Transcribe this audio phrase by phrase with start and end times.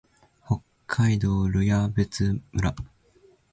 [0.47, 2.41] 北海道留夜別村